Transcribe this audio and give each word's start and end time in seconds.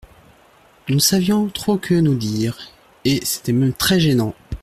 Nous 0.89 0.95
ne 0.95 0.99
savions 0.99 1.47
trop 1.49 1.77
que 1.77 1.93
nous 1.93 2.15
dire, 2.15 2.57
Et 3.05 3.23
c’était 3.23 3.51
même 3.53 3.71
très 3.71 3.99
gênant! 3.99 4.33